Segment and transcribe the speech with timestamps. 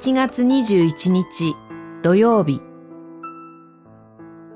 [0.00, 1.54] 1月21日
[2.00, 2.62] 土曜日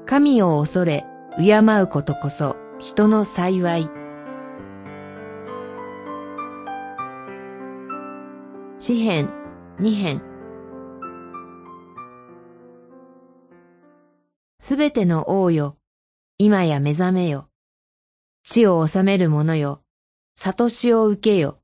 [0.07, 1.05] 神を恐れ
[1.37, 3.91] 敬うことこそ人の幸い
[8.79, 9.29] 詩編
[9.79, 10.23] 二編
[14.59, 15.77] すべての王よ、
[16.39, 17.51] 今や目覚めよ。
[18.45, 19.83] 地を治める者よ、
[20.37, 21.61] 悟しを受けよ。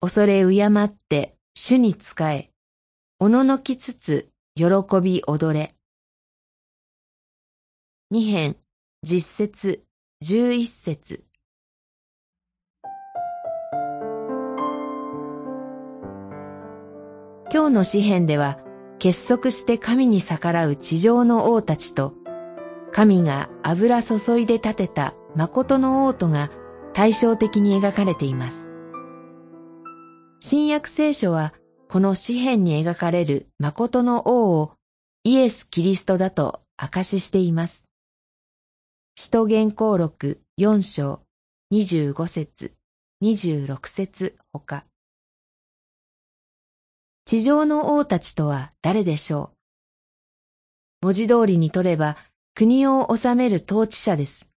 [0.00, 2.51] 恐れ敬って主に仕え、
[3.24, 4.64] おののきつつ喜
[5.00, 5.76] び踊れ。
[8.10, 8.56] 二編、
[9.04, 9.84] 実節、
[10.20, 11.22] 十一節。
[17.52, 18.58] 今日の詩篇では、
[18.98, 22.14] 結束して神に逆らう地上の王たちと、
[22.90, 26.50] 神が油注いで立てた誠の王とが
[26.92, 28.72] 対照的に描かれています。
[30.40, 31.54] 新約聖書は
[31.92, 34.72] この詩篇に描かれる誠の王を
[35.24, 37.84] イエス・キリストだと証ししています。
[39.14, 41.20] 使徒言行録4章
[41.70, 42.72] 25節
[43.22, 44.86] 26節ほか。
[47.26, 49.50] 地上の王たちとは誰でしょ
[51.02, 51.08] う？
[51.08, 52.16] 文字通りにとれば
[52.54, 54.48] 国を治める統治者です。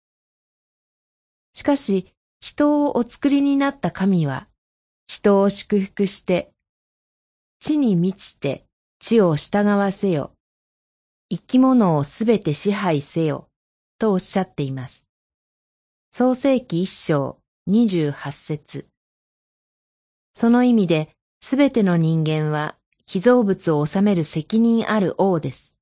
[1.52, 4.47] しかし、人をお作りになった神は、
[5.08, 6.53] 人を祝福して、
[7.59, 8.66] 地に満ちて
[9.00, 10.31] 地を従わせよ。
[11.30, 13.50] 生き物をすべて支配せよ。
[13.97, 15.06] とおっしゃっています。
[16.12, 18.88] 創世記一章二十八節
[20.34, 21.09] その意味で、
[21.42, 22.75] すべての人間は、
[23.06, 25.78] 被造物を治める責任ある王です。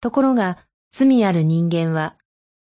[0.00, 0.58] ところが、
[0.92, 2.16] 罪ある人間は、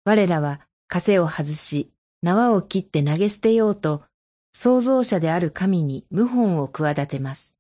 [0.04, 1.90] 我らは枷を外し、
[2.22, 4.04] 縄を切って投げ捨てようと、
[4.52, 7.55] 創造者である神に謀反を企てます。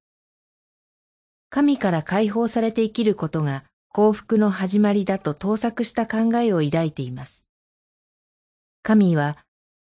[1.48, 7.46] 神から解放されて生きることが幸福の始まりだと盗作した考えを抱いています。
[8.82, 9.38] 神は、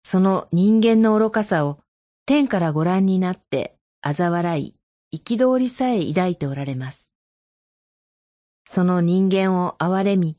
[0.04, 1.80] その人間の愚かさを
[2.24, 3.74] 天からご覧になって
[4.04, 4.74] 嘲笑い、
[5.12, 7.12] 憤りさえ抱いておられます。
[8.68, 10.36] その人間を憐れみ、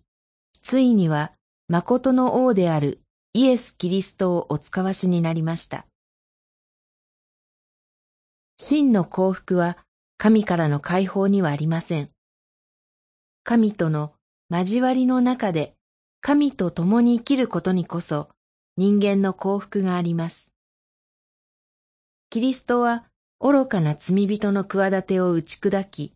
[0.61, 1.31] ついには
[1.67, 3.01] 誠の王である
[3.33, 5.85] イエス・キリストをお使わしになりました。
[8.59, 9.77] 真の幸福は
[10.17, 12.09] 神からの解放にはありません。
[13.43, 14.13] 神との
[14.49, 15.75] 交わりの中で
[16.21, 18.29] 神と共に生きることにこそ
[18.77, 20.51] 人間の幸福があります。
[22.29, 23.05] キリストは
[23.39, 26.13] 愚かな罪人の企てを打ち砕き、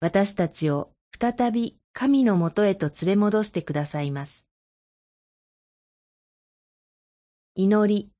[0.00, 4.44] 私たちを再び神のもとへと連れ戻してくださいます。
[7.54, 8.10] 祈り。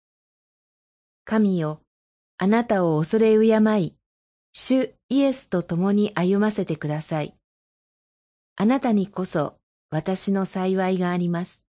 [1.25, 1.83] 神よ、
[2.39, 3.97] あなたを恐れ敬い、
[4.53, 7.35] 主イエスと共に歩ませてください。
[8.57, 9.59] あなたにこそ
[9.91, 11.68] 私の幸いがあります。